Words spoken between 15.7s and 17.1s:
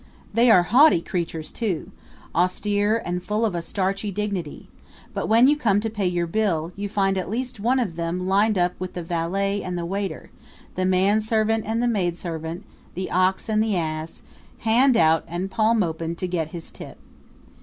open to get his tip.